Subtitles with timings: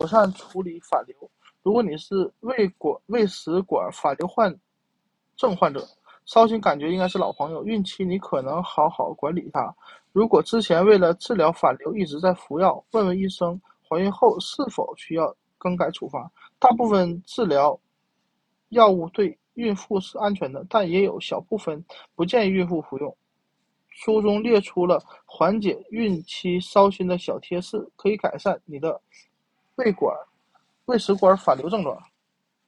[0.00, 1.14] 妥善处理反流。
[1.62, 4.50] 如果你是胃管胃食管反流患
[5.36, 5.86] 症患者，
[6.24, 9.74] 烧心感觉应该是老朋友，孕期你可能好好管理它。
[10.12, 16.32] 如果之前为了治疗反流一直在服药，问问医生怀孕后是否需要更改处方。
[16.58, 17.78] 大部分治疗
[18.70, 23.14] 药物对孕妇是安全的，但也有小部分不建议孕妇服用。
[23.90, 28.98] 书中列出了缓解孕期烧心的小贴士，可以改善你的
[29.80, 30.14] 胃管、
[30.84, 31.98] 胃食管反流症状。